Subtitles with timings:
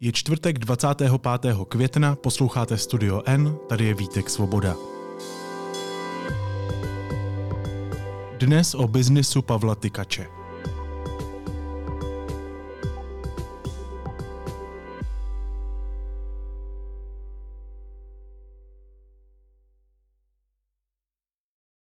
[0.00, 1.12] Je čtvrtek 25.
[1.68, 4.76] května, posloucháte Studio N, tady je Vítek Svoboda.
[8.38, 10.26] Dnes o biznisu Pavla Tykače.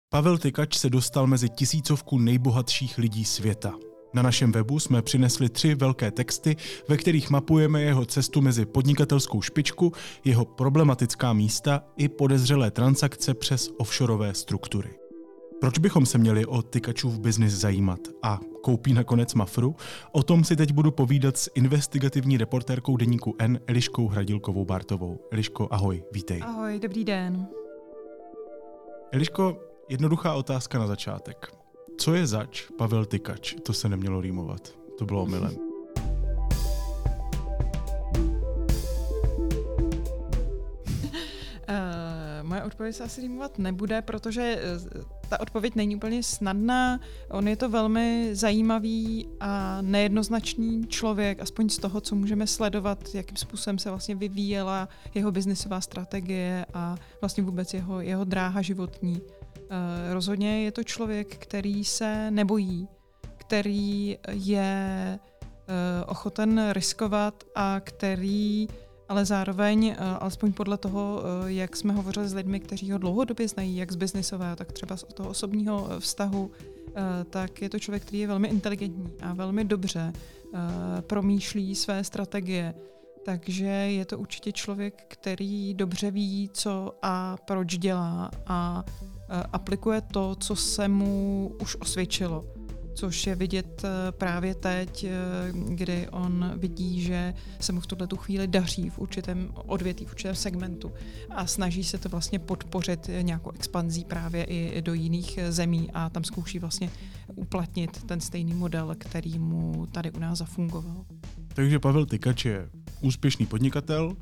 [0.10, 3.74] Pavel Tykač se dostal mezi tisícovku nejbohatších lidí světa–
[4.14, 6.56] na našem webu jsme přinesli tři velké texty,
[6.88, 9.92] ve kterých mapujeme jeho cestu mezi podnikatelskou špičku,
[10.26, 14.90] jeho problematická místa i podezřelé transakce přes offshoreové struktury.
[15.60, 18.00] Proč bychom se měli o tykačův biznis zajímat?
[18.24, 19.76] A koupí nakonec Mafru?
[20.12, 25.20] O tom si teď budu povídat s investigativní reportérkou deníku N Eliškou Hradilkovou Bartovou.
[25.32, 26.42] Eliško, ahoj, vítej.
[26.44, 27.48] Ahoj, dobrý den.
[29.12, 29.58] Eliško,
[29.90, 31.59] jednoduchá otázka na začátek.
[32.00, 33.56] Co je zač Pavel Tykač?
[33.64, 34.76] To se nemělo rýmovat.
[34.98, 35.52] To bylo omylem.
[35.52, 35.60] Uh,
[42.44, 44.62] moje odpověď se asi rýmovat nebude, protože
[44.96, 47.00] uh, ta odpověď není úplně snadná.
[47.32, 53.38] On je to velmi zajímavý a nejednoznačný člověk, aspoň z toho, co můžeme sledovat, jakým
[53.38, 59.22] způsobem se vlastně vyvíjela jeho biznisová strategie a vlastně vůbec jeho, jeho dráha životní.
[59.70, 62.88] Eh, rozhodně je to člověk, který se nebojí,
[63.38, 65.20] který je
[65.68, 68.68] eh, ochoten riskovat a který
[69.10, 73.78] ale zároveň, eh, alespoň podle toho, jak jsme hovořili s lidmi, kteří ho dlouhodobě znají,
[73.78, 76.52] jak z biznisového, tak třeba z toho osobního vztahu,
[77.30, 80.14] tak je to člověk, který je velmi inteligentní a velmi dobře
[81.02, 82.74] promýšlí své strategie.
[83.26, 88.84] Takže je to určitě člověk, který dobře ví, co a proč dělá a
[89.54, 92.46] aplikuje to, co se mu už osvědčilo.
[92.94, 95.12] Což je vidět eh, právě teď, eh,
[95.52, 100.36] kdy on vidí, že se mu v tuhle chvíli daří v určitém odvětví, v určitém
[100.36, 100.92] segmentu
[101.30, 106.24] a snaží se to vlastně podpořit nějakou expanzí právě i do jiných zemí a tam
[106.24, 106.90] zkouší vlastně
[107.36, 111.06] uplatnit ten stejný model, který mu tady u nás zafungoval.
[111.54, 112.70] Takže Pavel Tykač je
[113.02, 114.16] úspěšný podnikatel,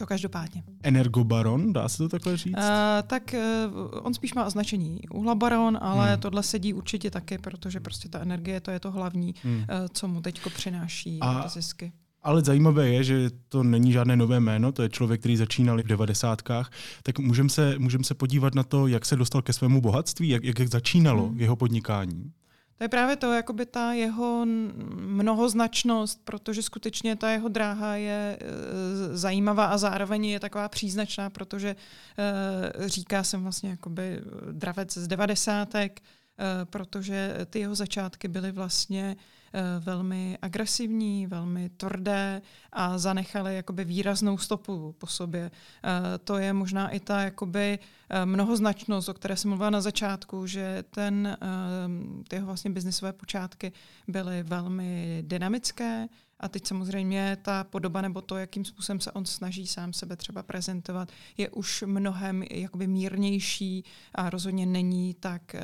[0.00, 0.62] to každopádně.
[0.82, 2.56] Energobaron, dá se to takhle říct?
[2.56, 2.62] Uh,
[3.06, 6.20] tak uh, on spíš má označení uhlabaron, ale hmm.
[6.20, 9.56] tohle sedí určitě taky, protože prostě ta energie to je to hlavní, hmm.
[9.56, 11.48] uh, co mu teďko přináší A...
[11.48, 11.92] zisky.
[12.22, 15.86] Ale zajímavé je, že to není žádné nové jméno, to je člověk, který začínal v
[15.86, 16.70] devadesátkách.
[17.02, 20.44] Tak můžeme se, můžem se podívat na to, jak se dostal ke svému bohatství, jak,
[20.44, 21.40] jak začínalo hmm.
[21.40, 22.32] jeho podnikání.
[22.80, 24.46] To je právě to, jakoby ta jeho
[24.96, 31.76] mnohoznačnost, protože skutečně ta jeho dráha je e, zajímavá a zároveň je taková příznačná, protože
[32.78, 34.20] e, říká jsem vlastně jakoby
[34.52, 39.16] dravec z devadesátek, e, protože ty jeho začátky byly vlastně
[39.80, 42.42] velmi agresivní, velmi tvrdé
[42.72, 45.50] a zanechali jakoby výraznou stopu po sobě.
[46.24, 47.78] To je možná i ta jakoby
[48.24, 51.38] mnohoznačnost, o které jsem mluvila na začátku, že ten,
[52.28, 53.72] ty jeho vlastně biznisové počátky
[54.08, 56.08] byly velmi dynamické,
[56.40, 60.42] a teď samozřejmě ta podoba nebo to, jakým způsobem se on snaží sám sebe třeba
[60.42, 63.84] prezentovat, je už mnohem jakoby mírnější
[64.14, 65.60] a rozhodně není tak, eh,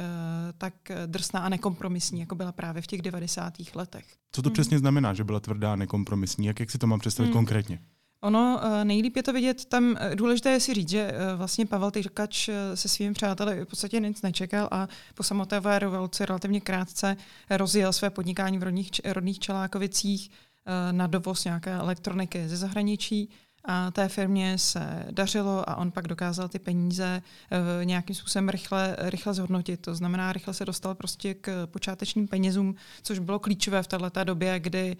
[0.58, 0.74] tak
[1.06, 3.74] drsná a nekompromisní, jako byla právě v těch 90.
[3.74, 4.06] letech.
[4.32, 4.52] Co to hmm.
[4.52, 6.46] přesně znamená, že byla tvrdá a nekompromisní?
[6.46, 7.32] Jak, jak si to mám představit hmm.
[7.32, 7.80] konkrétně?
[8.20, 11.90] Ono eh, nejlíp je to vidět tam, eh, důležité je si říct, že vlastně Pavel
[11.90, 17.16] Tyrkač se svými přáteli v podstatě nic nečekal a po samotné revoluci relativně krátce
[17.50, 20.30] rozjel své podnikání v rodných, rodných Čelákovicích
[20.68, 23.30] Eh, na dovoz nějaké elektroniky ze zahraničí.
[23.66, 28.96] A té firmě se dařilo a on pak dokázal ty peníze uh, nějakým způsobem rychle,
[28.98, 29.80] rychle zhodnotit.
[29.80, 34.60] To znamená, rychle se dostal prostě k počátečním penězům, což bylo klíčové v této době,
[34.60, 34.96] kdy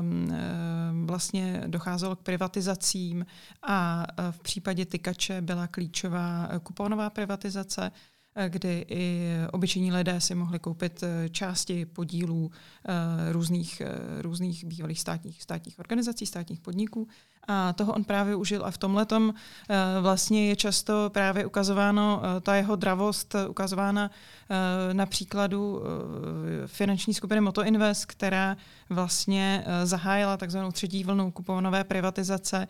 [0.00, 3.26] um, uh, vlastně docházelo k privatizacím
[3.62, 10.34] a uh, v případě tykače byla klíčová kuponová privatizace, Eh, kdy i obyčejní lidé si
[10.34, 13.82] mohli koupit eh, části podílů eh, různých,
[14.20, 17.08] různých bývalých státních, státních organizací, státních podniků.
[17.48, 19.34] A toho on právě užil a v tomhle tom
[20.00, 24.10] vlastně je často právě ukazováno ta jeho dravost, ukazována
[24.92, 25.82] na příkladu
[26.66, 28.56] finanční skupiny Moto Invest, která
[28.90, 32.68] vlastně zahájila takzvanou třetí vlnu kuponové privatizace.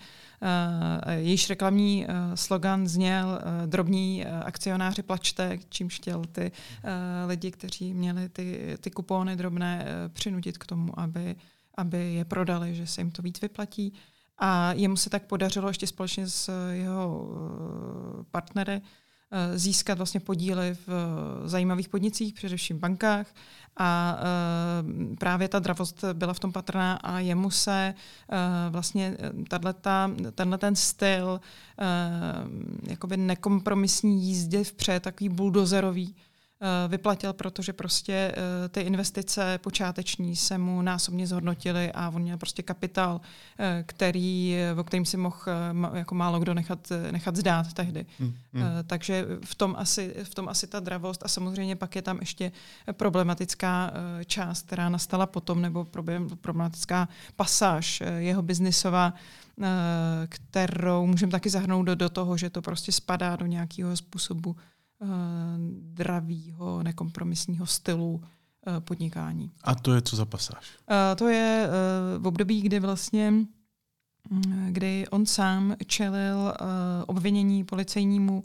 [1.17, 6.53] Jejíž reklamní slogan zněl drobní akcionáři plačte, čímž chtěl ty
[7.27, 11.37] lidi, kteří měli ty, ty kupóny drobné, přinutit k tomu, aby,
[11.77, 13.93] aby je prodali, že se jim to víc vyplatí.
[14.39, 17.29] A jemu se tak podařilo ještě společně s jeho
[18.31, 18.81] partnery
[19.55, 20.89] získat vlastně podíly v
[21.45, 23.27] zajímavých podnicích, především bankách.
[23.77, 24.19] A
[25.19, 27.95] právě ta dravost byla v tom patrná a jemu se
[28.71, 29.17] vlastně
[30.35, 31.41] tenhle ten styl
[32.89, 36.30] jakoby nekompromisní jízdě vpřed, takový buldozerový, Eh,
[36.89, 42.63] vyplatil, protože prostě eh, ty investice počáteční se mu násobně zhodnotily a on měl prostě
[42.63, 43.21] kapitál,
[43.59, 45.37] eh, který, o kterým si mohl
[45.95, 48.07] jako málo kdo nechat, nechat zdát tehdy.
[48.19, 48.63] Hmm, hmm.
[48.87, 52.53] Takže v tom, asi, v tom asi ta dravost a samozřejmě pak je tam ještě
[52.93, 53.93] problematická
[54.27, 55.87] část, která nastala potom, nebo
[56.41, 59.15] problematická pasáž jeho biznisová,
[60.29, 64.57] kterou můžeme taky zahrnout do, do toho, že to prostě spadá do nějakého způsobu
[65.03, 65.07] Eh,
[65.93, 68.23] dravého, nekompromisního stylu
[68.67, 69.51] eh, podnikání.
[69.65, 70.71] A to je co za pasáž?
[70.91, 71.69] Eh, to je
[72.19, 76.55] v období, kdy vlastně mm, kdy on sám čelil
[77.07, 78.45] obvinění policejnímu,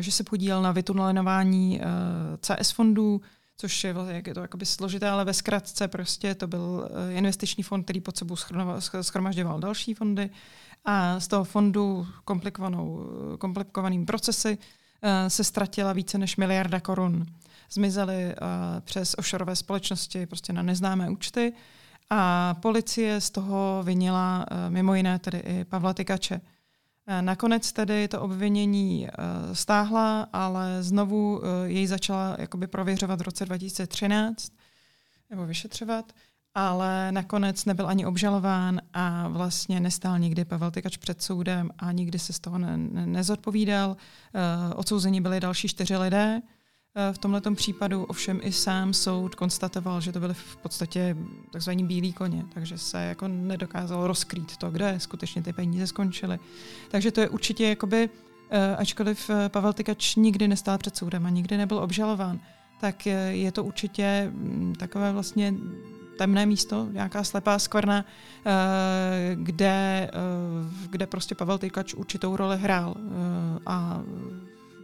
[0.00, 1.80] že se podílel na vytunelování
[2.40, 3.20] CS fondů,
[3.56, 7.82] což je, jak je to jakoby složité, ale ve zkratce prostě to byl investiční fond,
[7.82, 8.36] který pod sebou
[9.00, 10.30] schromažďoval další fondy
[10.84, 13.06] a z toho fondu komplikovanou,
[13.38, 14.58] komplikovaným procesy
[15.28, 17.26] se ztratila více než miliarda korun.
[17.70, 18.32] Zmizely uh,
[18.80, 21.52] přes offshoreové společnosti prostě na neznámé účty
[22.10, 26.40] a policie z toho vinila uh, mimo jiné tedy i Pavla Tykače.
[27.20, 29.08] Nakonec tedy to obvinění
[29.52, 34.52] stáhla, ale znovu jej začala jakoby prověřovat v roce 2013
[35.30, 36.12] nebo vyšetřovat
[36.56, 42.18] ale nakonec nebyl ani obžalován a vlastně nestál nikdy Pavel Tykač před soudem a nikdy
[42.18, 43.90] se z toho ne- ne- nezodpovídal.
[43.90, 43.96] Uh,
[44.76, 46.40] odsouzení byli další čtyři lidé.
[46.40, 51.16] Uh, v tomto případu ovšem i sám soud konstatoval, že to byly v podstatě
[51.52, 56.38] takzvaní bílí koně, takže se jako nedokázalo rozkrýt to, kde skutečně ty peníze skončily.
[56.90, 61.56] Takže to je určitě jakoby, uh, ačkoliv Pavel Tykač nikdy nestál před soudem a nikdy
[61.56, 62.40] nebyl obžalován,
[62.80, 65.54] tak je to určitě mm, takové vlastně
[66.16, 68.04] temné místo, nějaká slepá skvrna,
[68.46, 68.50] eh,
[69.34, 74.00] kde, eh, kde prostě Pavel Tykač určitou roli hrál eh, a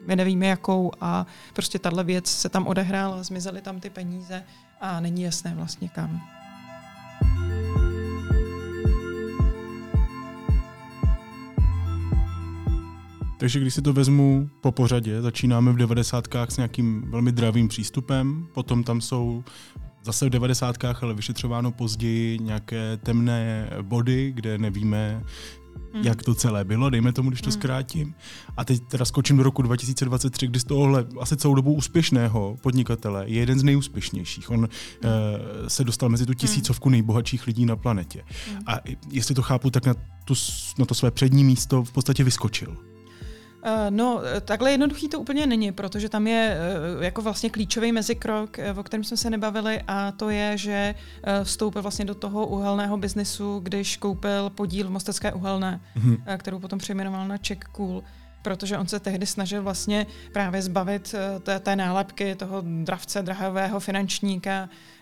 [0.06, 4.44] my nevíme jakou a prostě tahle věc se tam odehrála, zmizely tam ty peníze
[4.80, 6.20] a není jasné vlastně kam.
[13.42, 16.24] Takže když si to vezmu po pořadě, začínáme v 90.
[16.48, 19.44] s nějakým velmi dravým přístupem, potom tam jsou
[20.02, 20.76] zase v 90.
[20.84, 25.22] ale vyšetřováno později nějaké temné body, kde nevíme,
[25.94, 26.02] Mm.
[26.02, 27.52] jak to celé bylo, dejme tomu, když to mm.
[27.52, 28.14] zkrátím.
[28.56, 33.24] A teď teda skočím do roku 2023, kdy z tohohle asi celou dobu úspěšného podnikatele
[33.26, 34.50] je jeden z nejúspěšnějších.
[34.50, 34.64] On mm.
[34.64, 34.70] uh,
[35.68, 36.38] se dostal mezi tu hmm.
[36.38, 38.24] tisícovku nejbohatších lidí na planetě.
[38.50, 38.58] Mm.
[38.66, 38.78] A
[39.10, 39.94] jestli to chápu, tak na,
[40.24, 40.34] tu,
[40.78, 42.76] na to své přední místo v podstatě vyskočil.
[43.64, 46.56] Eh, no, takhle jednoduchý to úplně není, protože tam je
[47.00, 50.94] eh, jako vlastně klíčový mezikrok, eh, o kterém jsme se nebavili, a to je, že
[51.42, 56.38] vstoupil vlastně do toho uhelného biznesu, když koupil podíl v Mostecké uhelné, mm-hmm.
[56.38, 58.02] kterou potom přejmenoval na Czech Cool
[58.42, 64.68] protože on se tehdy snažil vlastně právě zbavit té, té nálepky toho dravce, drahového finančníka,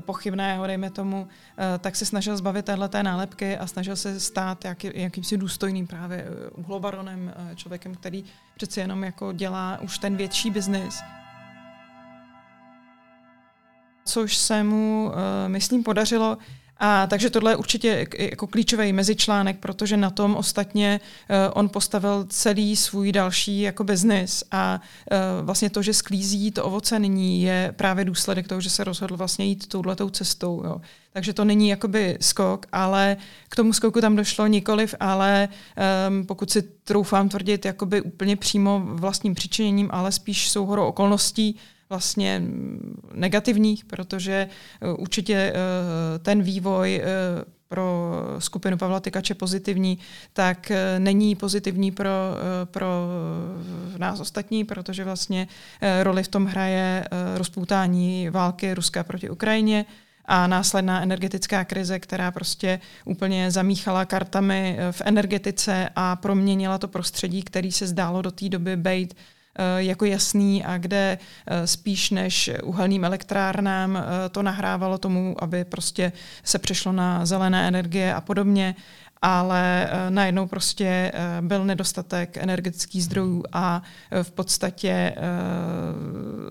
[0.00, 1.28] pochybného, dejme tomu,
[1.58, 6.18] eh, tak se snažil zbavit téhle nálepky a snažil se stát jaký, jakýmsi důstojným právě
[6.18, 8.24] eh, uhlobaronem, člověkem, který
[8.56, 11.00] přeci jenom jako dělá už ten větší biznis.
[14.06, 15.12] Což se mu,
[15.46, 16.38] myslím, podařilo
[16.76, 22.26] a takže tohle je určitě jako klíčový mezičlánek, protože na tom ostatně uh, on postavil
[22.28, 27.74] celý svůj další jako biznis a uh, vlastně to, že sklízí to ovoce nyní, je
[27.76, 30.62] právě důsledek toho, že se rozhodl vlastně jít touhletou cestou.
[30.64, 30.80] Jo.
[31.12, 33.16] Takže to není jakoby skok, ale
[33.48, 35.48] k tomu skoku tam došlo nikoliv, ale
[36.08, 41.56] um, pokud si troufám tvrdit, jakoby úplně přímo vlastním přičiněním, ale spíš souhorou okolností,
[41.88, 42.42] vlastně
[43.14, 44.48] negativních, protože
[44.80, 47.04] eh, určitě eh, ten vývoj eh,
[47.68, 49.98] pro skupinu Pavla Tykače pozitivní,
[50.32, 52.10] tak není pozitivní pro,
[52.64, 52.86] pro
[53.98, 55.48] nás ostatní, protože vlastně
[56.02, 57.04] roli v tom hraje
[57.36, 59.84] rozpoutání války Ruska proti Ukrajině
[60.24, 67.42] a následná energetická krize, která prostě úplně zamíchala kartami v energetice a proměnila to prostředí,
[67.42, 69.14] který se zdálo do té doby být
[69.76, 76.12] jako jasný a kde eh, spíš než uhelným elektrárnám eh, to nahrávalo tomu, aby prostě
[76.44, 78.74] se přešlo na zelené energie a podobně.
[79.24, 85.14] Ale uh, najednou prostě uh, byl nedostatek energetických zdrojů a uh, v podstatě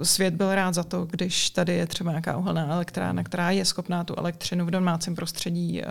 [0.03, 4.03] svět byl rád za to, když tady je třeba nějaká uhelná elektrárna, která je schopná
[4.03, 5.81] tu elektřinu v domácím prostředí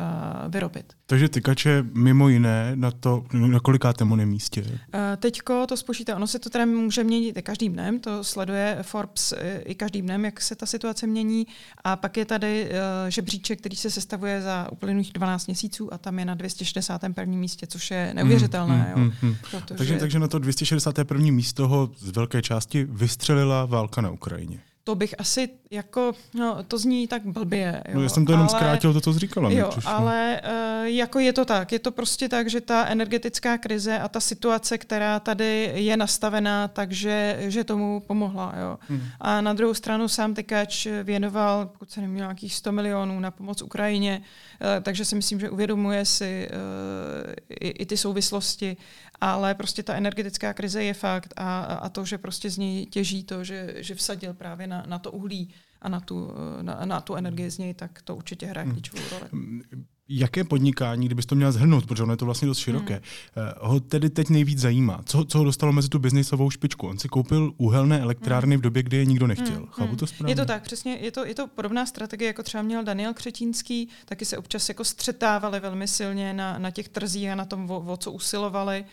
[0.48, 0.92] vyrobit.
[1.06, 4.60] Takže tykače mimo jiné na to, na kolikátém on místě?
[4.62, 4.78] Uh,
[5.16, 9.34] teďko to spočítá, ono se to teda může měnit i každým dnem, to sleduje Forbes
[9.64, 11.46] i každým dnem, jak se ta situace mění
[11.84, 12.70] a pak je tady
[13.08, 16.34] žebříček, který se sestavuje za uplynulých 12 měsíců a tam je na
[16.72, 17.36] 261.
[17.36, 18.92] místě, což je neuvěřitelné.
[18.96, 19.74] Mm, mm, jo, mm, protože...
[19.78, 21.30] takže, takže na to 261.
[21.30, 26.78] místo ho z velké části vystřelila válka na Ukrajině to bych asi jako, no, to
[26.78, 27.82] zní tak blbě.
[27.88, 29.50] Jo, no, já jsem to jenom ale, zkrátil, to, co jsi říkala.
[29.50, 30.40] Jo, ale
[30.80, 31.72] uh, jako je to tak.
[31.72, 36.68] Je to prostě tak, že ta energetická krize a ta situace, která tady je nastavená,
[36.68, 38.54] takže že tomu pomohla.
[38.60, 38.78] Jo.
[38.88, 39.02] Hmm.
[39.20, 43.62] A na druhou stranu sám Tykač věnoval, pokud se neměl nějakých 100 milionů na pomoc
[43.62, 48.76] Ukrajině, uh, takže si myslím, že uvědomuje si uh, i, i ty souvislosti
[49.22, 53.24] ale prostě ta energetická krize je fakt a, a to, že prostě z něj těží
[53.24, 56.30] to, že, že vsadil právě na, na to uhlí a na tu,
[56.62, 58.74] na, na tu energii z něj, tak to určitě hraje hmm.
[58.74, 59.24] klíčovou roli.
[59.32, 59.62] Hmm.
[60.08, 63.02] Jaké podnikání, kdybys to měla zhrnout, protože ono je to vlastně dost široké, hmm.
[63.36, 65.00] Eh, ho tedy teď nejvíc zajímá?
[65.04, 66.86] Co, co ho dostalo mezi tu biznisovou špičku?
[66.86, 68.60] On si koupil uhelné elektrárny hmm.
[68.60, 69.56] v době, kdy je nikdo nechtěl.
[69.56, 69.66] Hmm.
[69.66, 70.32] Chápu to správně?
[70.32, 70.98] Je to tak, přesně.
[71.00, 74.84] Je to, je to podobná strategie, jako třeba měl Daniel Křetínský, taky se občas jako
[74.84, 78.84] střetávali velmi silně na, na těch trzích a na tom, o, o co usilovali.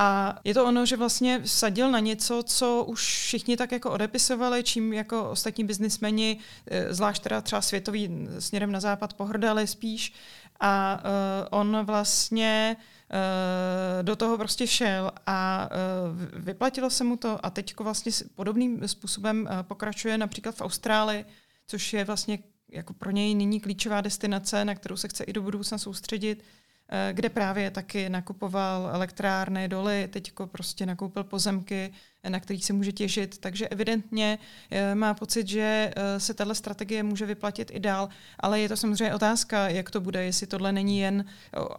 [0.00, 4.62] A je to ono, že vlastně vsadil na něco, co už všichni tak jako odepisovali,
[4.62, 10.12] čím jako ostatní biznismeni, eh, zvlášť teda třeba světový směrem na západ, pohrdali spíš.
[10.60, 17.46] A uh, on vlastně uh, do toho prostě šel a uh, vyplatilo se mu to
[17.46, 21.24] a teď vlastně podobným způsobem uh, pokračuje například v Austrálii,
[21.66, 22.38] což je vlastně
[22.68, 26.42] jako pro něj nyní klíčová destinace, na kterou se chce i do budoucna soustředit.
[26.42, 26.67] Eh,
[27.12, 31.92] kde právě taky nakupoval elektrárny, doly, teď prostě nakoupil pozemky
[32.28, 33.38] na kterých se může těžit.
[33.38, 34.38] Takže evidentně
[34.70, 38.08] eh, má pocit, že eh, se tahle strategie může vyplatit i dál,
[38.40, 41.24] ale je to samozřejmě otázka, jak to bude, jestli tohle není jen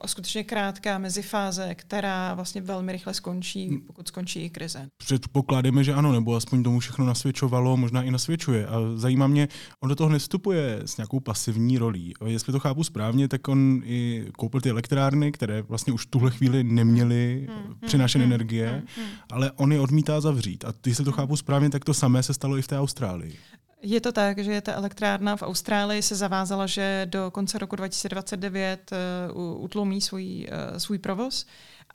[0.06, 3.82] skutečně krátká mezifáze, která vlastně velmi rychle skončí, hmm.
[3.82, 4.90] pokud skončí i krize.
[4.98, 8.68] Předpokládáme, že ano, nebo aspoň tomu všechno nasvědčovalo, možná i nasvědčuje.
[8.68, 9.48] A zajímá mě,
[9.80, 12.14] on do toho nevstupuje s nějakou pasivní rolí.
[12.26, 16.32] Jestli to chápu správně, tak on i koupil ty elektrárny, které vlastně už v tuhle
[16.32, 17.58] chvíli neměly hmm.
[17.58, 18.34] hmm přinášet hmm.
[18.34, 19.06] energie, hmm.
[19.06, 19.14] hmm.
[19.32, 20.66] ale on je odmítá zavřít zavřít.
[20.66, 23.36] A jestli to chápu správně, tak to samé se stalo i v té Austrálii.
[23.82, 28.92] Je to tak, že ta elektrárna v Austrálii se zavázala, že do konce roku 2029
[29.34, 31.46] uh, utlumí svůj, uh, svůj provoz.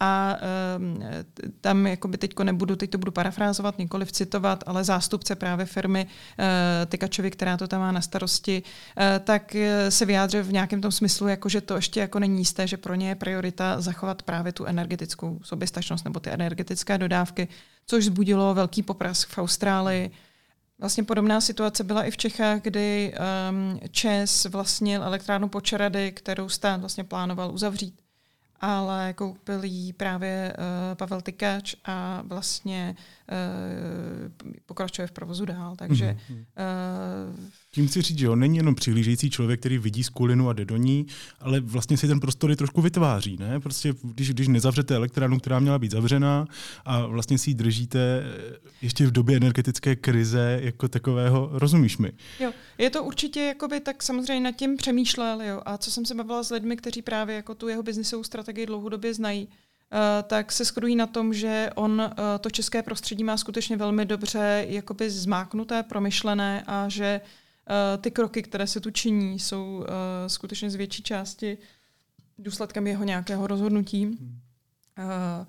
[0.00, 0.36] A
[0.76, 1.02] um,
[1.60, 6.44] tam jakoby teďko nebudu, teď to budu parafrázovat, nikoliv citovat, ale zástupce právě firmy uh,
[6.86, 10.92] Tykačovi, která to tam má na starosti, uh, tak uh, se vyjádřil v nějakém tom
[10.92, 14.52] smyslu, jako že to ještě jako není jisté, že pro ně je priorita zachovat právě
[14.52, 17.48] tu energetickou soběstačnost nebo ty energetické dodávky,
[17.86, 20.10] což zbudilo velký popras v Austrálii.
[20.78, 23.14] Vlastně podobná situace byla i v Čechách, kdy
[23.50, 28.03] um, ČES vlastnil elektrárnu Počerady, kterou stát vlastně plánoval uzavřít
[28.64, 34.32] ale koupil jí právě uh, Pavel Tykač a vlastně uh,
[34.66, 35.76] pokračuje v provozu dál.
[35.76, 37.44] Takže uh,
[37.74, 40.76] tím chci říct, že on není jenom přihlížející člověk, který vidí skulinu a jde do
[40.76, 41.06] ní,
[41.40, 43.36] ale vlastně si ten prostor i trošku vytváří.
[43.40, 43.60] Ne?
[43.60, 46.46] Prostě když, když nezavřete elektrárnu, která měla být zavřená
[46.84, 48.24] a vlastně si ji držíte
[48.82, 52.12] ještě v době energetické krize jako takového, rozumíš mi?
[52.40, 55.42] Jo, je to určitě, jakoby, tak samozřejmě nad tím přemýšlel.
[55.42, 55.62] Jo.
[55.66, 59.14] A co jsem se bavila s lidmi, kteří právě jako tu jeho biznisovou strategii dlouhodobě
[59.14, 59.48] znají,
[59.92, 64.04] Uh, tak se shodují na tom, že on uh, to české prostředí má skutečně velmi
[64.04, 67.20] dobře jakoby zmáknuté, promyšlené a že Eh,
[68.00, 69.84] ty kroky, které se tu činí, jsou uh,
[70.26, 71.58] skutečně z větší části
[72.38, 74.06] důsledkem jeho nějakého rozhodnutí.
[74.06, 75.46] Uh,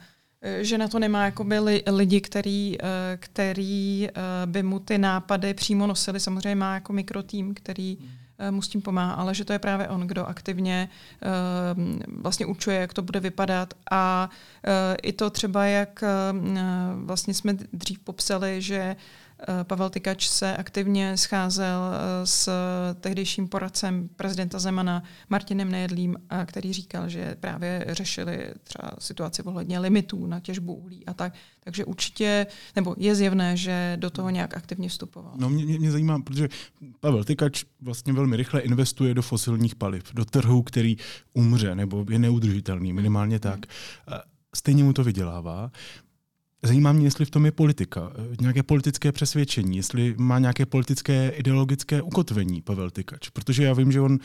[0.62, 2.78] že na to nemá jakoby li, lidi, který,
[3.18, 4.10] který
[4.46, 6.20] by mu ty nápady přímo nosili.
[6.20, 9.88] Samozřejmě má jako mikrotým, který uh, mu s tím pomáhá, ale že to je právě
[9.88, 10.90] on, kdo aktivně
[12.08, 13.74] vlastně určuje, jak to bude vypadat.
[13.92, 14.30] A
[15.04, 16.04] i to třeba, jak
[16.96, 19.25] vlastně jsme dřív popsali, že Eh,
[19.64, 22.50] Pavel Tykač se aktivně scházel eh, s
[23.00, 29.80] tehdejším poradcem prezidenta Zemana Martinem Nejedlím, eh, který říkal, že právě řešili třeba situaci ohledně
[29.80, 31.34] limitů na těžbu uhlí a tak.
[31.64, 35.34] Takže určitě, nebo je zjevné, že do toho nějak aktivně vstupoval.
[35.38, 36.50] No mě, mě zajímá, protože
[37.00, 40.98] Pavel Tykač vlastně velmi rychle investuje do fosilních paliv, do trhu, který
[41.34, 43.60] umře nebo je neudržitelný, minimálně tak.
[44.56, 45.72] Stejně mu to vydělává.
[46.66, 51.30] Zajímá mě, jestli v tom je politika, eh, nějaké politické přesvědčení, jestli má nějaké politické
[51.30, 53.30] ideologické ukotvení Pavel Tykač.
[53.30, 54.20] Protože já vím, že on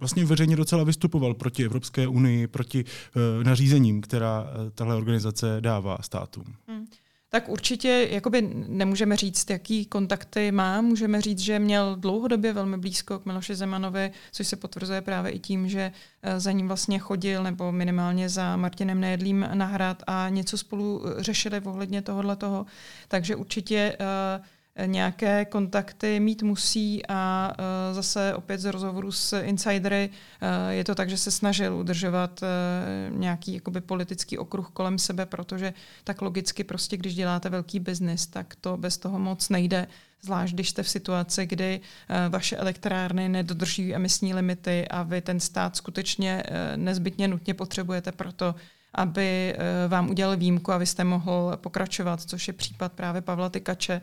[0.00, 5.98] vlastně veřejně docela vystupoval proti Evropské unii, proti uh, nařízením, která uh, tahle organizace dává
[6.00, 6.44] státům.
[6.68, 6.86] Hmm.
[7.30, 10.80] Tak určitě jakoby nemůžeme říct, jaký kontakty má.
[10.80, 15.38] Můžeme říct, že měl dlouhodobě velmi blízko k Miloši Zemanovi, což se potvrzuje právě i
[15.38, 15.92] tím, že
[16.22, 21.60] eh, za ním vlastně chodil, nebo minimálně za Martinem Nejedlým na a něco spolu řešili
[21.60, 22.66] ohledně tohohle toho.
[23.08, 24.44] Takže určitě uh,
[24.86, 30.94] nějaké kontakty mít musí a uh, zase opět z rozhovoru s insidery uh, je to
[30.94, 36.64] tak, že se snažil udržovat uh, nějaký jakoby politický okruh kolem sebe, protože tak logicky
[36.64, 39.86] prostě, když děláte velký biznis, tak to bez toho moc nejde,
[40.22, 41.80] zvlášť když jste v situaci, kdy
[42.28, 46.42] vaše elektrárny nedodržují emisní limity a vy ten stát skutečně
[46.76, 48.54] nezbytně nutně potřebujete proto,
[48.94, 49.56] aby
[49.88, 54.00] vám udělal výjimku a vy jste mohl pokračovat, což je případ právě Pavla Tykače,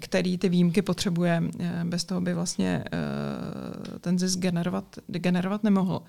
[0.00, 1.42] který ty výjimky potřebuje.
[1.60, 6.02] Eh, bez toho by vlastně eh, ten zisk generovat, generovat nemohl.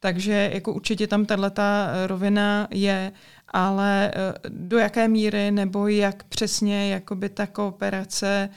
[0.00, 1.62] Takže jako určitě tam tato
[2.06, 3.12] rovina je,
[3.48, 4.12] ale
[4.48, 8.48] do jaké míry nebo jak přesně jakoby ta kooperace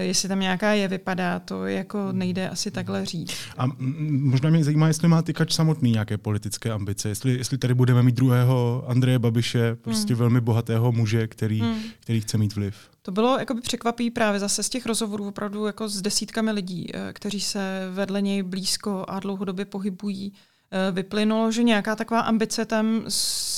[0.00, 3.34] jestli tam nějaká je, vypadá, to jako nejde asi takhle říct.
[3.58, 3.66] A
[4.08, 8.14] možná mě zajímá, jestli má Tykač samotný nějaké politické ambice, jestli, jestli tady budeme mít
[8.14, 10.18] druhého Andreje Babiše, prostě hmm.
[10.18, 11.80] velmi bohatého muže, který, hmm.
[12.00, 12.76] který chce mít vliv.
[13.02, 17.12] To bylo jakoby překvapí právě zase z těch rozhovorů opravdu jako s desítkami lidí, eh,
[17.12, 20.32] kteří se vedle něj blízko a dlouhodobě pohybují.
[20.74, 23.06] Eh, vyplynulo, že nějaká taková ambice tam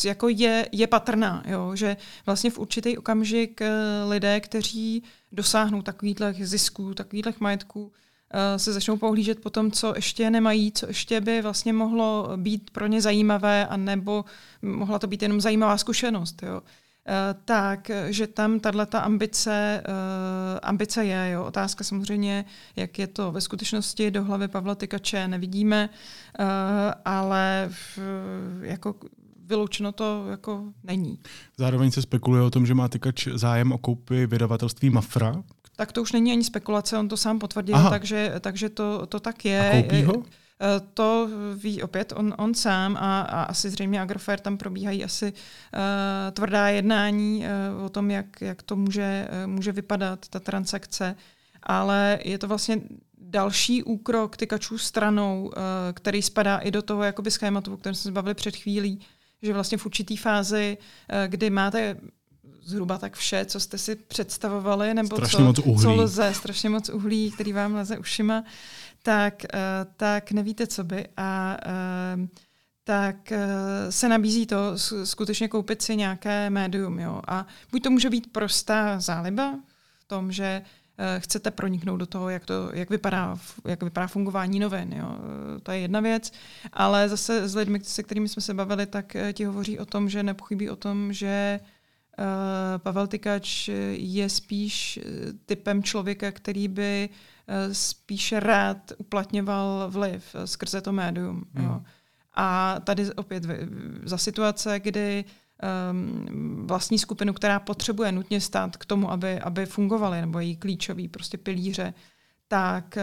[0.05, 1.77] jako je, je patrná, jo?
[1.77, 3.71] že vlastně v určitý okamžik eh,
[4.09, 5.03] lidé, kteří
[5.33, 7.93] dosáhnou takových zisků, takových majetků,
[8.57, 12.87] se začnou pohlížet po tom, co ještě nemají, co ještě by vlastně mohlo být pro
[12.87, 14.25] ně zajímavé, a nebo
[14.63, 16.43] mohla to být jenom zajímavá zkušenost.
[16.43, 16.63] Jo.
[17.07, 21.31] Eh, tak, že tam tato ambice, uh, ambice je.
[21.31, 21.45] Jo.
[21.45, 22.45] Otázka samozřejmě,
[22.77, 26.47] jak je to ve skutečnosti, do hlavy Pavla Tykače nevidíme, uh,
[27.05, 27.99] ale v,
[28.63, 28.95] jako
[29.47, 31.19] vyloučeno to jako není.
[31.59, 35.43] Zároveň se spekuluje o tom, že má Tykač zájem o koupy vydavatelství Mafra.
[35.77, 39.45] Tak to už není ani spekulace, on to sám potvrdil, takže, takže to, to tak
[39.45, 39.71] je.
[39.71, 40.23] A koupí ho?
[40.61, 45.33] Eh, to ví opět on, on sám a, a asi zřejmě Agrofert tam probíhají asi
[45.33, 45.81] uh,
[46.33, 47.45] tvrdá jednání
[47.77, 51.17] uh, o tom, jak, jak to může, uh, může vypadat, ta transakce.
[51.63, 52.81] Ale je to vlastně
[53.19, 55.53] další úkrok tykačů stranou,
[55.93, 59.01] který spadá i do toho jakoby schématu, o kterém jsme se bavili před chvílí,
[59.43, 60.79] že vlastně v určitý fázi,
[61.27, 61.97] kdy máte
[62.65, 65.83] zhruba tak vše, co jste si představovali, nebo strašně co, moc uhlí.
[65.83, 68.45] co lze, strašně moc uhlí, který vám leze ušima,
[69.03, 69.59] tak, uh,
[69.97, 71.09] tak nevíte, co by.
[71.17, 71.57] A
[72.17, 72.27] uh,
[72.85, 73.39] tak uh,
[73.91, 76.99] se nabízí to skutečně koupit si nějaké médium.
[76.99, 77.21] Jo.
[77.29, 79.59] A buď to může být prostá záliba
[79.99, 80.63] v tom, že
[81.19, 84.93] chcete proniknout do toho, jak, to, jak, vypadá, jak vypadá fungování novin.
[84.93, 85.19] Jo.
[85.63, 86.33] To je jedna věc,
[86.73, 90.23] ale zase s lidmi, se kterými jsme se bavili, tak ti hovoří o tom, že
[90.23, 91.74] nepochybí o tom, že Eh,
[92.79, 97.09] Pavel Tykač je spíš eh, typem člověka, který by
[97.49, 101.45] eh, spíš rád uplatňoval vliv skrze to médium.
[101.55, 101.65] Mm.
[101.65, 101.83] Jo.
[102.35, 103.45] A tady opět
[104.05, 105.25] za situace, kdy
[105.91, 111.09] um, vlastní skupinu, která potřebuje nutně stát k tomu, aby, aby fungovaly, nebo její klíčový
[111.09, 111.95] prostě pilíře,
[112.49, 112.99] tak,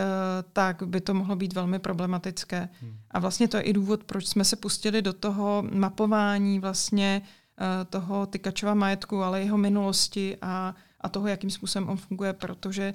[0.54, 2.70] tak by to mohlo být velmi problematické.
[2.82, 2.98] Hmm.
[3.12, 7.41] A vlastně to je i důvod, proč jsme se pustili do toho mapování vlastně Eh,
[7.90, 12.94] toho Tykačova majetku, ale jeho minulosti a, a toho, jakým způsobem on funguje, protože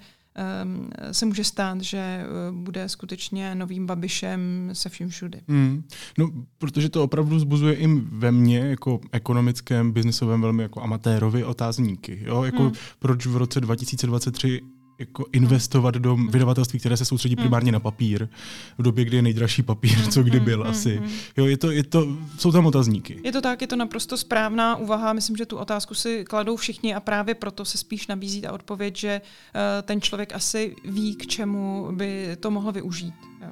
[0.64, 5.40] um, se může stát, že uh, bude skutečně novým babišem se vším všudy.
[5.48, 5.84] Mm.
[6.18, 12.22] No, protože to opravdu zbuzuje i ve mně, jako ekonomickém, biznisovém, velmi jako amatérovi otázníky.
[12.24, 12.44] Jo?
[12.44, 12.72] Jako mm.
[12.98, 14.60] Proč v roce 2023
[14.98, 17.42] jako investovat do vydavatelství, které se soustředí hmm.
[17.42, 18.28] primárně na papír,
[18.78, 20.96] v době, kdy je nejdražší papír, co kdy byl hmm, asi.
[20.96, 23.20] Hmm, jo, je to, je to, jsou tam otazníky.
[23.24, 25.12] Je to tak, je to naprosto správná úvaha.
[25.12, 28.96] Myslím, že tu otázku si kladou všichni a právě proto se spíš nabízí ta odpověď,
[28.96, 33.14] že uh, ten člověk asi ví, k čemu by to mohlo využít.
[33.42, 33.50] Jo.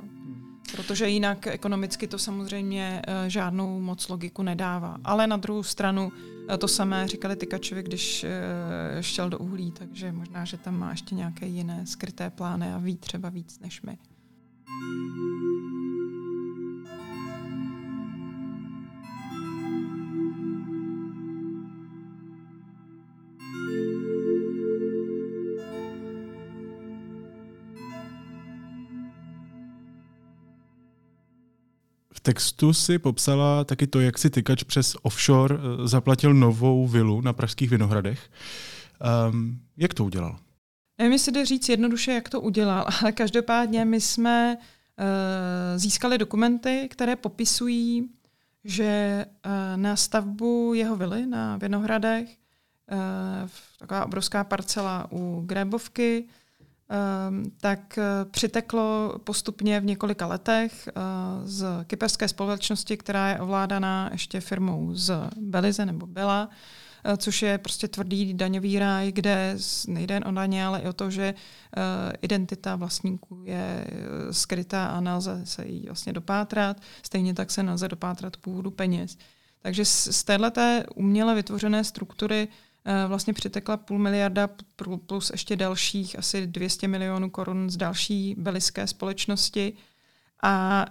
[0.77, 4.97] Protože jinak ekonomicky to samozřejmě uh, žádnou moc logiku nedává.
[5.05, 6.13] Ale na druhou stranu
[6.59, 11.15] to samé říkali Tykačovi, když eh, šel do uhlí, takže možná, že tam má ještě
[11.15, 13.99] nějaké jiné skryté plány a ví třeba víc než my.
[32.21, 37.33] Textu si popsala taky to, jak si tykač přes offshore eh, zaplatil novou vilu na
[37.33, 38.31] pražských Vinohradech.
[39.29, 40.39] Um, jak to udělal?
[40.99, 44.57] Nevím, jestli jde říct jednoduše, jak to udělal, ale každopádně my jsme
[45.77, 48.09] získali dokumenty, které popisují,
[48.65, 49.25] že
[49.77, 52.29] na stavbu jeho vily na Vinohradech,
[53.79, 56.29] taková obrovská parcela u Grébovky,
[57.61, 60.93] tak eh, přiteklo postupně v několika letech eh,
[61.45, 66.49] z kyperské společnosti, která je ovládaná ještě firmou z Belize nebo Bela,
[67.05, 69.57] eh, což je prostě tvrdý daňový ráj, kde
[69.89, 71.35] nejde jen o daně, ale i o to, že
[72.23, 73.87] identita vlastníků je
[74.31, 76.81] skrytá a nelze se jí vlastně dopátrat.
[77.03, 79.17] Stejně tak se nelze dopátrat původu peněz.
[79.63, 80.61] Takže z této
[80.95, 82.49] uměle vytvořené struktury
[83.09, 84.49] vlastně přitekla půl miliarda
[85.07, 89.73] plus ještě dalších asi 200 milionů korun z další beliské společnosti.
[90.47, 90.87] A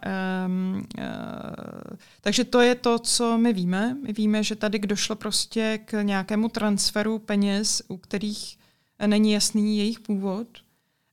[0.46, 3.98] um, uh, takže to je to, co my víme.
[4.04, 8.58] My víme, že tady došlo prostě k nějakému transferu peněz, u kterých
[9.08, 10.48] není jasný jejich původ.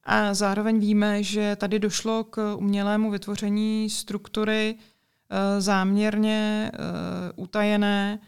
[0.05, 8.19] A zároveň víme, že tady došlo k umělému vytvoření struktury uh, záměrně uh, utajené,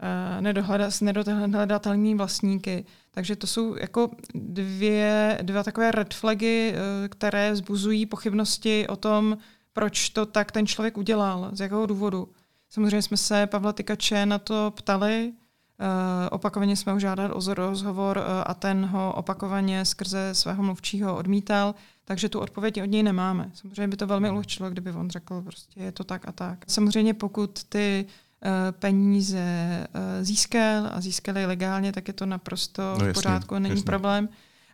[0.00, 2.84] Eh, s nedohledatelnými vlastníky.
[3.10, 9.38] Takže to jsou jako dvě, dva takové red flagy, eh, které vzbuzují pochybnosti o tom,
[9.72, 12.28] proč to tak ten člověk udělal, z jakého důvodu.
[12.70, 15.32] Samozřejmě jsme se Pavla Tykače na to ptali,
[15.80, 21.74] Uh, opakovaně jsme ho žádali o rozhovor a ten ho opakovaně skrze svého mluvčího odmítal,
[22.04, 23.50] takže tu odpověď od něj nemáme.
[23.54, 26.64] Samozřejmě by to velmi ulehčilo, kdyby on řekl, prostě je to tak a tak.
[26.68, 28.23] Samozřejmě pokud ty Eh,
[28.72, 33.74] peníze eh, získal a získal je legálně, tak je to naprosto no, v pořádku, není
[33.74, 33.84] jasně.
[33.84, 34.28] problém.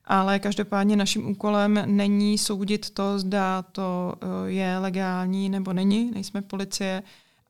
[0.05, 6.43] Ale každopádně naším úkolem není soudit to, zda to eh, je legální nebo není, nejsme
[6.43, 7.03] policie,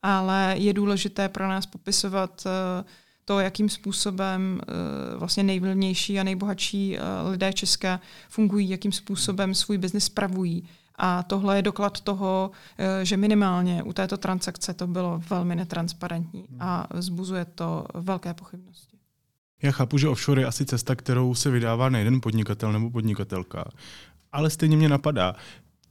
[0.03, 2.47] ale je důležité pro nás popisovat
[3.25, 4.61] to, jakým způsobem
[5.17, 6.99] vlastně nejvlivnější a nejbohatší
[7.31, 10.69] lidé Česka fungují, jakým způsobem svůj biznis spravují.
[11.03, 16.45] A tohle je doklad toho, eh, že minimálně u této transakce to bylo velmi netransparentní
[16.61, 18.97] a zbuzuje to velké pochybnosti.
[19.63, 23.65] Já chápu, že offshore je asi cesta, kterou se vydává nejeden podnikatel nebo podnikatelka,
[24.33, 25.35] ale stejně mě napadá,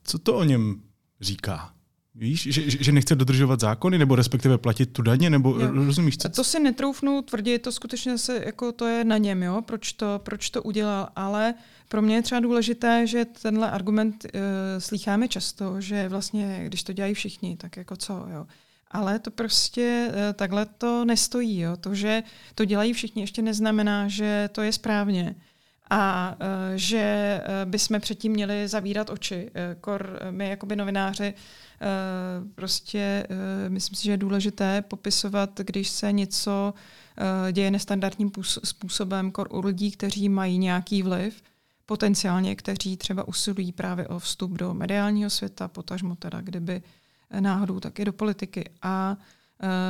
[0.03, 0.81] co to o něm
[1.21, 1.73] říká?
[2.19, 5.71] Víš, že, že nechce dodržovat zákony, nebo respektive platit tu daně, nebo jo.
[5.73, 6.17] rozumíš?
[6.17, 6.29] Co?
[6.29, 9.61] To si netroufnu tvrdit, to skutečně se, jako to je na něm, jo?
[9.61, 11.53] Proč, to, proč to udělal, ale
[11.87, 14.39] pro mě je třeba důležité, že tenhle argument uh,
[14.77, 18.47] slýcháme často, že vlastně, když to dělají všichni, tak jako co, jo.
[18.91, 21.59] Ale to prostě uh, takhle to nestojí.
[21.59, 21.77] Jo.
[21.77, 22.23] To, že
[22.55, 25.35] to dělají všichni, ještě neznamená, že to je správně
[25.89, 29.43] a uh, že uh, bychom předtím měli zavírat oči.
[29.43, 31.33] Uh, kor my jakoby novináři
[32.55, 33.27] prostě
[33.67, 36.73] myslím si, že je důležité popisovat, když se něco
[37.51, 38.31] děje nestandardním
[38.63, 41.41] způsobem kor u lidí, kteří mají nějaký vliv,
[41.85, 46.81] potenciálně, kteří třeba usilují právě o vstup do mediálního světa, potažmo teda, kdyby
[47.39, 48.69] náhodou taky do politiky.
[48.81, 49.17] A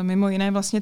[0.01, 0.81] mimo jiné vlastně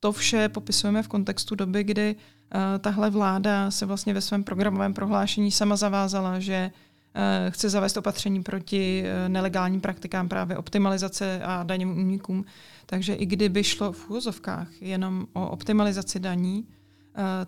[0.00, 2.39] to vše popisujeme v kontextu doby, kdy uh,
[2.78, 8.42] tahle vláda se vlastně ve svém programovém prohlášení sama zavázala, že uh, chce zavést opatření
[8.42, 12.44] proti uh, nelegálním praktikám právě optimalizace a daňovým únikům.
[12.86, 16.66] Takže i kdyby šlo v úvozovkách jenom o optimalizaci daní,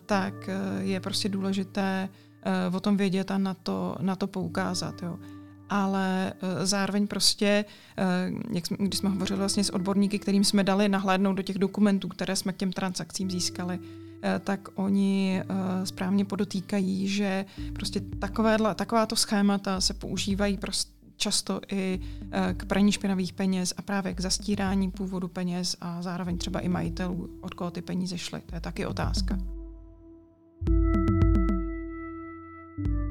[0.06, 0.34] tak
[0.80, 2.08] je prostě důležité
[2.72, 5.02] o tom vědět a na to, na to poukázat.
[5.02, 5.18] Jo
[5.72, 7.64] ale eh, zároveň prostě,
[7.96, 8.04] eh,
[8.52, 12.08] jak jsme, když jsme hovořili vlastně s odborníky, kterým jsme dali nahlédnout do těch dokumentů,
[12.08, 14.01] které jsme k těm transakcím získali, eh,
[14.40, 15.42] tak oni
[15.84, 22.00] správně podotýkají, že prostě takovéhle, takováto schémata se používají prostě často i
[22.56, 27.30] k praní špinavých peněz a právě k zastírání původu peněz a zároveň třeba i majitelů,
[27.40, 28.40] od koho ty peníze šly.
[28.46, 29.38] To je taky otázka.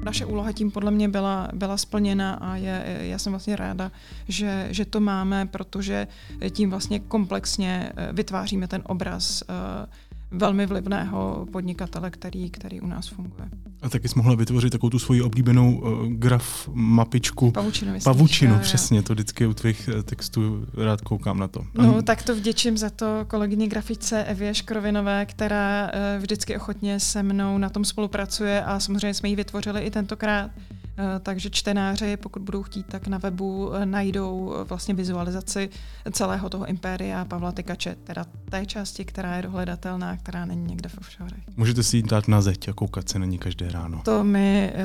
[0.04, 3.92] Naše úloha tím podle mě byla, byla splněna a je, já jsem vlastně ráda,
[4.28, 6.06] že, že to máme, protože
[6.50, 9.86] tím vlastně komplexně eh, vytváříme ten obraz uh,
[10.32, 13.48] velmi vlivného podnikatele, který, který u nás funguje.
[13.82, 17.50] A taky jsi mohla vytvořit takovou tu svoji oblíbenou uh, graf mapičku.
[17.50, 17.92] Pavučinu.
[17.92, 21.66] Myslíš, Pavučinu, přesně, to vždycky u tvých eh, textů rád koukám na to.
[21.74, 27.22] No, tak to vděčím za to kolegyni grafice Evě Škrovinové, která uh, vždycky ochotně se
[27.22, 30.50] mnou na tom spolupracuje a samozřejmě jsme ji vytvořili i tentokrát.
[30.98, 35.70] Eh, takže čtenáři, pokud budou chtít, tak na webu eh, najdou eh, vlastně vizualizaci
[36.12, 40.98] celého toho impéria Pavla Tykače, teda té části, která je dohledatelná, která není někde v
[40.98, 41.36] offshore.
[41.56, 44.02] Můžete si ji dát na zeď a koukat se na ní každé ráno.
[44.04, 44.80] To mi uh,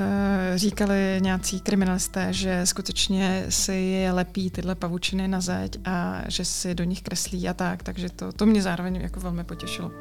[0.55, 6.75] říkali nějací kriminalisté, že skutečně si je lepí tyhle pavučiny na zeď a že si
[6.75, 9.91] do nich kreslí a tak, takže to, to mě zároveň jako velmi potěšilo.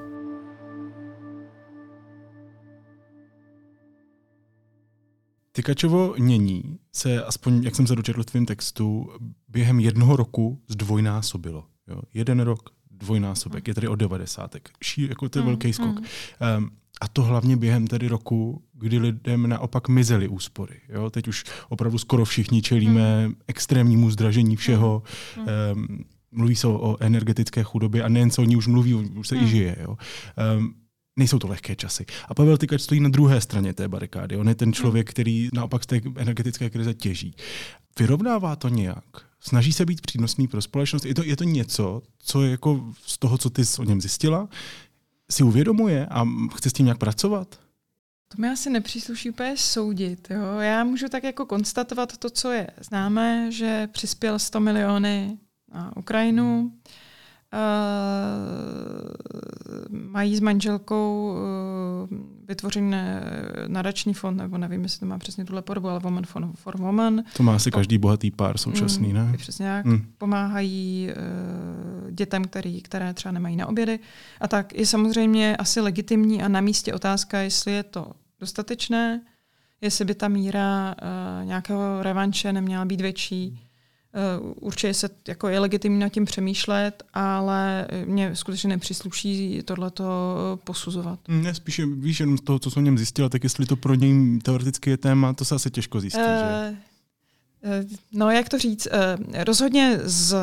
[5.57, 9.09] Tykačovo nění se, aspoň jak jsem se dočetl v tvém textu,
[9.49, 11.65] během jednoho roku zdvojnásobilo.
[11.89, 12.03] Jo?
[12.15, 14.71] Jeden rok, dvojnásobek, je tady od devadesátek.
[14.85, 15.99] Ší, jako to je mm, velký skok.
[15.99, 16.05] Mm.
[16.59, 20.81] Um, a to hlavně během tedy roku, kdy lidem naopak mizely úspory.
[20.89, 21.11] Jo?
[21.11, 23.35] Teď už opravdu skoro všichni čelíme mm.
[23.47, 25.03] extrémnímu zdražení všeho.
[25.37, 25.45] Mm.
[25.77, 29.35] Um, mluví se o, o energetické chudobě a nejen co oni už mluví, už se
[29.35, 29.45] mm.
[29.45, 29.77] i žije.
[29.81, 29.97] Jo?
[30.59, 30.75] Um,
[31.17, 32.07] nejsou to lehké časy.
[32.29, 34.37] A Pavel Tykač stojí na druhé straně té barikády.
[34.37, 37.35] On je ten člověk, který naopak z té energetické krize těží.
[37.99, 39.05] Vyrovnává to nějak?
[39.41, 41.05] Snaží se být přínosný pro společnost?
[41.05, 44.49] Je to, je to něco, co je jako z toho, co ty o něm zjistila,
[45.31, 46.25] si uvědomuje a
[46.57, 47.61] chce s tím nějak pracovat?
[48.29, 50.29] To mi asi nepřísluší úplně soudit.
[50.31, 50.59] Jo?
[50.61, 55.39] Já můžu tak jako konstatovat to, co je známé, že přispěl 100 miliony
[55.75, 56.81] na Ukrajinu, hmm
[59.91, 61.37] mají s manželkou
[62.11, 62.93] uh, vytvořený
[63.67, 67.23] nadační fond, nebo nevím, jestli to má přesně tuhle podobu, ale Woman for, for Woman.
[67.37, 69.25] To má asi každý bohatý pár současný, ne?
[69.25, 69.87] Mm, přesně jak.
[69.87, 70.07] Mm.
[70.19, 71.11] Pomáhají
[72.11, 73.99] dětem, který, které třeba nemají na obědy.
[74.41, 79.21] A tak je samozřejmě asi legitimní a na místě otázka, jestli je to dostatečné,
[79.81, 80.95] jestli by ta míra
[81.45, 83.66] nějakého revanše neměla být větší Eh,
[84.61, 90.05] určitě se jako je legitimní nad tím přemýšlet, ale mě skutečně nepřísluší tohleto
[90.65, 91.19] posuzovat.
[91.29, 93.77] Hmm, ne, spíše víš jenom z toho, co jsem o něm zjistila, tak jestli to
[93.77, 96.21] pro něj teoreticky je téma, to se asi těžko zjistí.
[96.21, 96.77] Uh, že?
[97.83, 98.87] Uh, no, jak to říct?
[98.87, 100.37] Uh, rozhodně z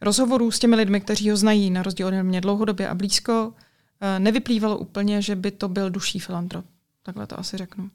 [0.00, 3.52] rozhovorů s těmi lidmi, kteří ho znají, na rozdíl od mě dlouhodobě a blízko,
[4.18, 6.64] nevyplývalo úplně, že by to byl duší filantrop.
[7.02, 7.90] Takhle to asi řeknu.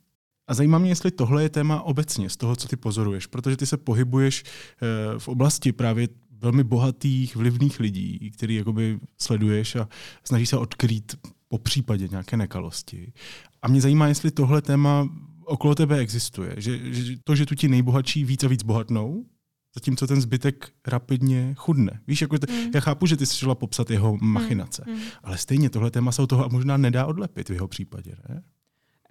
[0.47, 3.65] A zajímá mě, jestli tohle je téma obecně z toho, co ty pozoruješ, protože ty
[3.65, 9.87] se pohybuješ eh, v oblasti právě velmi bohatých, vlivných lidí, který jakoby sleduješ a
[10.23, 11.15] snaží se odkrýt
[11.47, 13.13] po případě nějaké nekalosti.
[13.61, 15.09] A mě zajímá, jestli tohle téma
[15.45, 16.53] okolo tebe existuje.
[16.57, 19.25] Že, že to, že tu ti nejbohatší víc a víc bohatnou,
[19.75, 21.99] zatímco ten zbytek rapidně chudne.
[22.07, 22.71] Víš, jako t- mm.
[22.75, 24.99] já chápu, že ty jsi šla popsat jeho machinace, mm.
[25.23, 28.43] ale stejně tohle téma se od toho možná nedá odlepit v jeho případě, ne?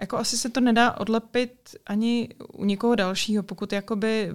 [0.00, 4.34] Jako asi se to nedá odlepit ani u někoho dalšího, pokud jakoby eh,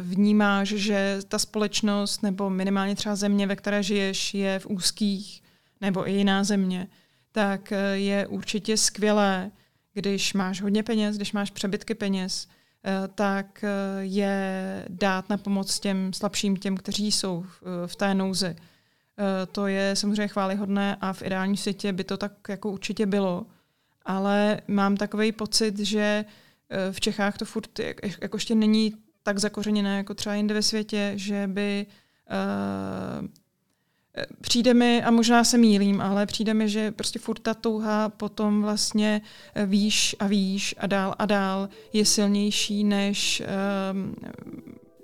[0.00, 5.42] vnímáš, že ta společnost nebo minimálně třeba země, ve které žiješ, je v úzkých
[5.80, 6.88] nebo i jiná země,
[7.32, 9.50] tak eh, je určitě skvělé,
[9.94, 12.48] když máš hodně peněz, když máš přebytky peněz,
[12.84, 13.64] eh, tak
[14.00, 17.44] je dát na pomoc těm slabším, těm, kteří jsou
[17.86, 18.56] v té nouzi.
[19.52, 23.46] To je samozřejmě chválihodné a v ideálním světě by to tak jako určitě bylo
[24.04, 26.24] ale mám takový pocit, že
[26.70, 27.80] eh, v Čechách to furt
[28.22, 31.86] jako ještě není tak zakořeněné jako třeba jinde ve světě, že by
[33.20, 33.28] uh,
[34.40, 38.62] přijde mi, a možná se mýlím, ale přijde mi, že prostě furt ta touha potom
[38.62, 39.20] vlastně
[39.66, 43.42] výš a výš a dál a dál je silnější, než
[43.92, 44.14] um,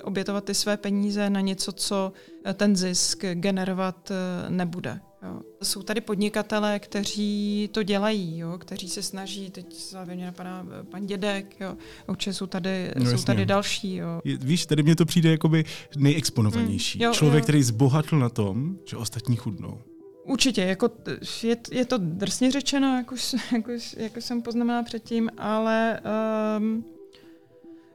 [0.05, 2.13] obětovat ty své peníze na něco, co
[2.55, 4.13] ten zisk generovat
[4.49, 5.01] nebude.
[5.25, 5.41] Jo.
[5.63, 10.85] Jsou tady podnikatelé, kteří to dělají, jo, kteří se snaží, teď se mě napadá eh,
[10.85, 13.97] pan Dědek, jo, určitě jsou tady, no, jsou tady další.
[13.97, 14.21] Jo.
[14.25, 15.65] Je, víš, tady mě to přijde jakoby
[15.97, 16.99] nejexponovanější.
[16.99, 17.45] Mm, jo, Člověk, jo.
[17.45, 19.81] který zbohatl na tom, že ostatní chudnou.
[20.25, 20.91] Určitě, jako
[21.43, 26.01] je, je to drsně řečeno, jak už, jak, už, jak už jsem poznamenala předtím, ale
[26.59, 26.85] um,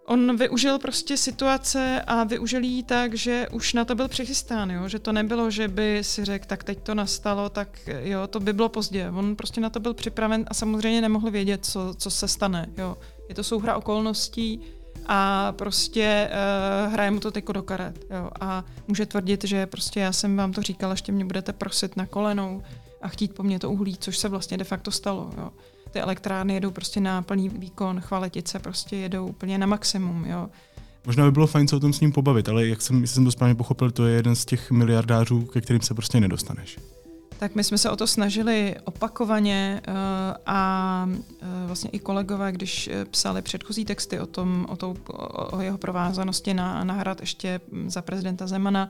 [0.09, 4.87] on využil prostě situace a využil jí tak, že už na to byl přichystán, jo?
[4.87, 8.53] že to nebylo, že by si řekl, tak teď to nastalo, tak jo, to by
[8.53, 9.09] bylo pozdě.
[9.09, 12.69] On prostě na to byl připraven a samozřejmě nemohl vědět, co, co se stane.
[12.77, 12.97] Jo?
[13.29, 14.61] Je to souhra okolností
[15.07, 18.05] a prostě uh, hraje mu to teď do karet.
[18.09, 18.29] Jo?
[18.41, 22.05] A může tvrdit, že prostě já jsem vám to říkala, ještě mě budete prosit na
[22.05, 22.63] kolenou
[23.01, 25.31] a chtít po mně to uhlí, což se vlastně de facto stalo.
[25.37, 25.51] Jo?
[25.91, 30.49] Ty elektrárny jedou prostě na plný výkon, chvaletice prostě jedou úplně na maximum, jo.
[31.06, 33.25] Možná by bylo fajn se o tom s ním pobavit, ale jak jsem, jestli jsem
[33.25, 36.78] to správně pochopil, to je jeden z těch miliardářů, ke kterým se prostě nedostaneš.
[37.39, 39.93] Tak my jsme se o to snažili opakovaně uh,
[40.45, 44.95] a uh, vlastně i kolegové, když eh, psali předchozí texty o tom, o, tou,
[45.52, 48.89] o, jeho provázanosti na, na hrad ještě za prezidenta Zemana,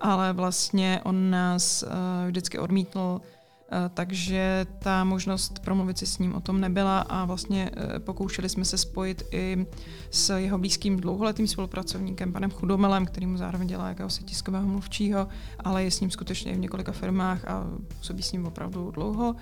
[0.00, 1.84] ale vlastně on nás
[2.26, 3.37] vždycky odmítl Eh,
[3.94, 8.64] takže ta možnost promluvit si s ním o tom nebyla a vlastně eh, pokoušeli jsme
[8.64, 9.66] se spojit i
[10.10, 15.28] s jeho blízkým dlouholetým spolupracovníkem, panem Chudomelem, který mu zároveň dělá jakéhosi tiskového mluvčího,
[15.58, 17.64] ale je s ním skutečně v několika firmách a
[17.98, 19.36] působí s ním opravdu dlouho,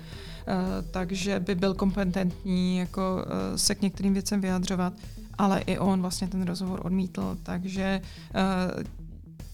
[0.47, 0.55] eh,
[0.91, 4.93] takže by byl kompetentní jako se k některým věcem vyjadřovat
[5.39, 8.01] ale i on vlastně ten rozhovor odmítl, takže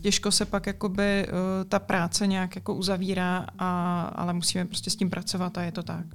[0.03, 1.35] těžko se pak jakoby uh,
[1.69, 5.83] ta práce nějak jako uzavírá, a, ale musíme prostě s tím pracovat a je to
[5.83, 6.07] tak.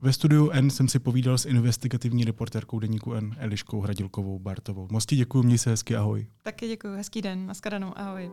[0.00, 4.88] Ve studiu N jsem si povídal s investigativní reportérkou deníku N Eliškou Hradilkovou Bartovou.
[4.90, 6.26] Moc ti děkuji, měj se hezky, ahoj.
[6.42, 8.30] Taky děkuji, hezký den, nashledanou, ahoj.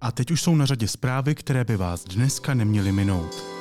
[0.00, 3.53] A teď už jsou na řadě zprávy, které by vás dneska neměly minout.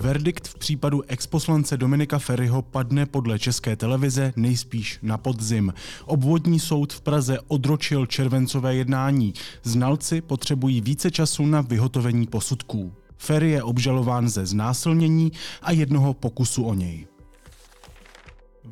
[0.00, 5.74] Verdikt v případu exposlance Dominika Ferryho padne podle české televize nejspíš na podzim.
[6.04, 9.34] Obvodní soud v Praze odročil červencové jednání.
[9.62, 12.92] Znalci potřebují více času na vyhotovení posudků.
[13.16, 15.32] Ferry je obžalován ze znásilnění
[15.62, 17.06] a jednoho pokusu o něj.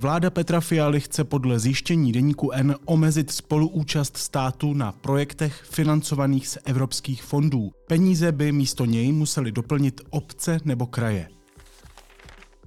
[0.00, 6.58] Vláda Petra Fialy chce podle zjištění deníku N omezit spoluúčast státu na projektech financovaných z
[6.64, 7.70] evropských fondů.
[7.88, 11.28] Peníze by místo něj museli doplnit obce nebo kraje.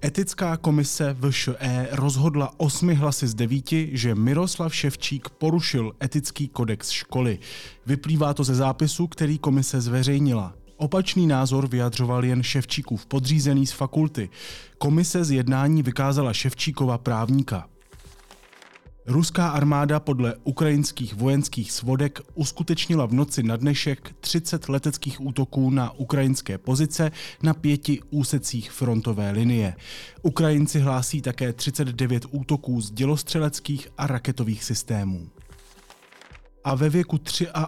[0.04, 7.40] Etická komise VŠE rozhodla osmi hlasy z devíti, že Miroslav Ševčík porušil etický kodex školy.
[7.86, 10.61] Vyplývá to ze zápisu, který komise zveřejnila.
[10.82, 14.30] Opačný názor vyjadřoval jen Ševčíkův podřízený z fakulty.
[14.78, 17.68] Komise z jednání vykázala Ševčíkova právníka.
[19.06, 25.92] Ruská armáda podle ukrajinských vojenských svodek uskutečnila v noci na dnešek 30 leteckých útoků na
[25.92, 27.12] ukrajinské pozice
[27.44, 29.76] na pěti úsecích frontové linie.
[30.22, 35.30] Ukrajinci hlásí také 39 útoků z dělostřeleckých a raketových systémů
[36.64, 37.20] a ve věku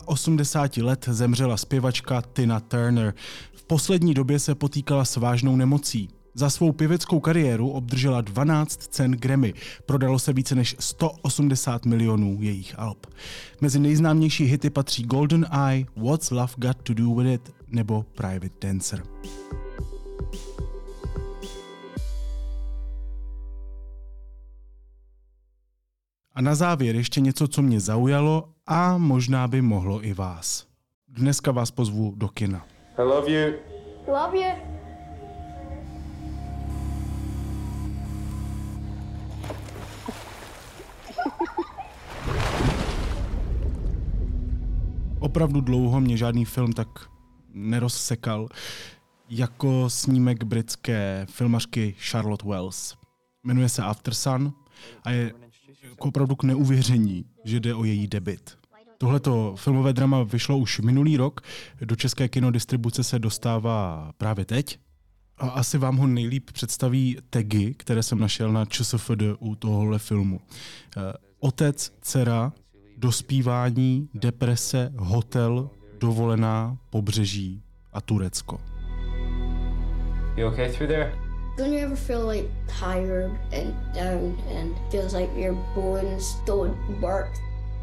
[0.05, 3.13] 83 let zemřela zpěvačka Tina Turner.
[3.53, 6.09] V poslední době se potýkala s vážnou nemocí.
[6.35, 9.53] Za svou pěveckou kariéru obdržela 12 cen Grammy.
[9.85, 13.07] Prodalo se více než 180 milionů jejich alb.
[13.61, 18.67] Mezi nejznámější hity patří Golden Eye, What's Love Got to Do With It nebo Private
[18.67, 19.03] Dancer.
[26.35, 30.67] A na závěr ještě něco, co mě zaujalo a možná by mohlo i vás.
[31.07, 32.65] Dneska vás pozvu do kina.
[32.97, 33.53] I love you.
[34.07, 34.73] Love you.
[45.19, 46.87] Opravdu dlouho mě žádný film tak
[47.53, 48.49] nerozsekal
[49.29, 52.97] jako snímek britské filmařky Charlotte Wells.
[53.43, 54.53] Jmenuje se After Sun
[55.03, 55.33] a je
[55.89, 58.57] jako opravdu k neuvěření, že jde o její debit.
[58.97, 61.41] Tohleto filmové drama vyšlo už minulý rok,
[61.81, 64.79] do české kinodistribuce se dostává právě teď.
[65.37, 70.39] A asi vám ho nejlíp představí tagy, které jsem našel na ČSFD u tohohle filmu.
[70.97, 72.53] Eh, otec, dcera,
[72.97, 75.69] dospívání, deprese, hotel,
[75.99, 78.61] dovolená, pobřeží a Turecko.
[80.37, 81.22] You okay through there?
[81.57, 87.29] Don't you ever feel like tired and down and feels like your bones don't work,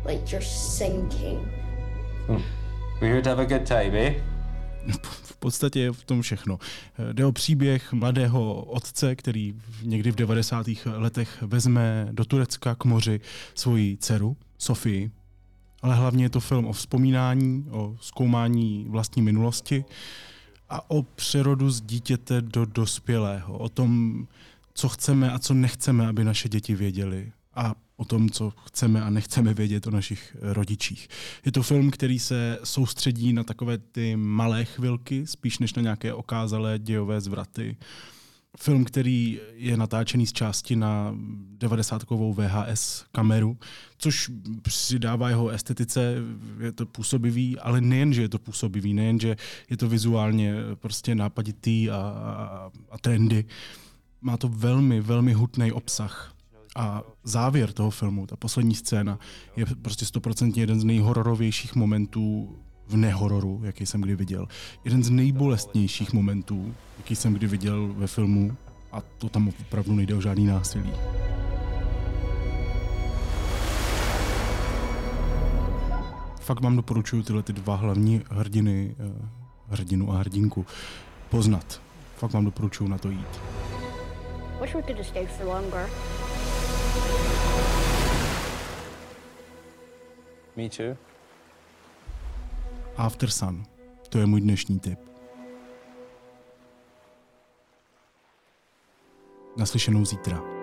[0.04, 1.38] like you're sinking?
[2.26, 2.42] Hmm.
[3.00, 4.14] We're here to have a good time, eh?
[5.02, 6.58] V podstatě je v tom všechno.
[7.12, 10.66] Jde o příběh mladého otce, který někdy v 90.
[10.86, 13.20] letech vezme do Turecka k moři
[13.54, 15.10] svoji dceru, Sofii.
[15.82, 19.84] Ale hlavně je to film o vzpomínání, o zkoumání vlastní minulosti
[20.70, 24.26] a o přerodu z dítěte do dospělého, o tom,
[24.74, 29.10] co chceme a co nechceme, aby naše děti věděli a o tom, co chceme a
[29.10, 31.08] nechceme vědět o našich rodičích.
[31.44, 36.14] Je to film, který se soustředí na takové ty malé chvilky, spíš než na nějaké
[36.14, 37.76] okázalé dějové zvraty.
[38.58, 41.14] Film, který je natáčený z části na
[41.58, 43.58] 90-kovou VHS kameru,
[43.98, 44.30] což
[44.62, 46.14] přidává jeho estetice,
[46.60, 49.36] je to působivý, ale nejen, že je to působivý, nejen, že
[49.70, 53.44] je to vizuálně prostě nápaditý a, a, a trendy,
[54.20, 56.34] má to velmi, velmi hutný obsah.
[56.76, 59.18] A závěr toho filmu, ta poslední scéna,
[59.56, 62.58] je prostě stoprocentně jeden z nejhororovějších momentů
[62.90, 64.46] v nehororu, jaký jsem kdy viděl.
[64.84, 68.56] Jeden z nejbolestnějších momentů, jaký jsem kdy viděl ve filmu
[68.92, 70.92] a to tam opravdu nejde o žádný násilí.
[76.40, 79.28] Fakt vám doporučuji tyhle ty dva hlavní hrdiny, eh,
[79.68, 80.66] hrdinu a hrdinku,
[81.28, 81.80] poznat.
[82.16, 83.40] Fakt vám doporučuji na to jít.
[84.60, 85.88] Wish we could have stayed for longer.
[90.56, 91.09] Me too.
[93.00, 93.64] After Sun.
[94.08, 94.98] To je můj dnešní tip.
[99.56, 100.59] Naslyšenou zítra.